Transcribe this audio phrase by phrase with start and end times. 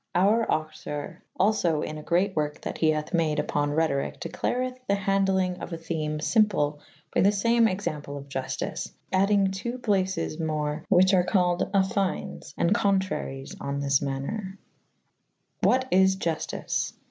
[0.17, 1.05] Oure auctour
[1.39, 4.79] [A vii bj alfo in a grete werke that he hathe made vpon Rhetoryke declareth
[4.87, 6.79] the handelyng of a theme fymple
[7.13, 9.73] by the lame example of Jultice, addynge .ii.
[9.77, 14.57] places mo, whiche ar callyd affynes' and contraries on thzj maner.
[15.59, 16.93] What is Juftice